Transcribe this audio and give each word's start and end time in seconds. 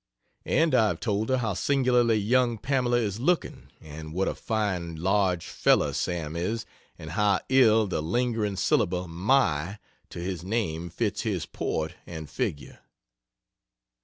And 0.47 0.73
I 0.73 0.87
have 0.87 0.99
told 0.99 1.29
her 1.29 1.37
how 1.37 1.53
singularly 1.53 2.15
young 2.17 2.57
Pamela 2.57 2.97
is 2.97 3.19
looking, 3.19 3.67
and 3.79 4.15
what 4.15 4.27
a 4.27 4.33
fine 4.33 4.95
large 4.95 5.45
fellow 5.45 5.91
Sam 5.91 6.35
is, 6.35 6.65
and 6.97 7.11
how 7.11 7.39
ill 7.49 7.85
the 7.85 8.01
lingering 8.01 8.55
syllable 8.55 9.07
"my" 9.07 9.77
to 10.09 10.17
his 10.17 10.43
name 10.43 10.89
fits 10.89 11.21
his 11.21 11.45
port 11.45 11.93
and 12.07 12.27
figure. 12.27 12.79